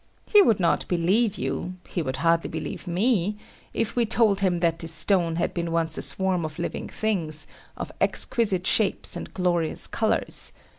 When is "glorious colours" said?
9.31-10.53